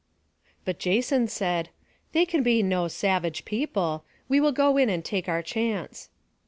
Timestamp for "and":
4.89-5.05